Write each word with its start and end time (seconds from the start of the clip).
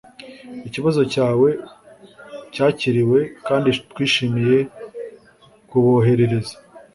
Ikibazo 0.67 1.01
cyawe 1.13 1.49
cyakiriwe 2.53 3.19
kandi 3.47 3.69
twishimiye 3.91 4.57
kuboherereza 5.69 6.53